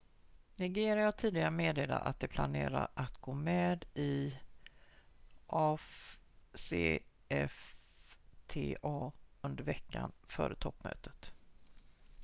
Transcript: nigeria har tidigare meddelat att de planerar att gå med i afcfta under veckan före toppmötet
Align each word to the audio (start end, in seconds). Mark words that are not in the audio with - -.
nigeria 0.55 1.05
har 1.05 1.11
tidigare 1.11 1.51
meddelat 1.51 2.01
att 2.01 2.19
de 2.19 2.27
planerar 2.27 2.87
att 2.93 3.17
gå 3.17 3.33
med 3.33 3.85
i 3.93 4.39
afcfta 5.47 7.01
under 9.41 9.63
veckan 9.63 10.11
före 10.27 10.55
toppmötet 10.55 11.33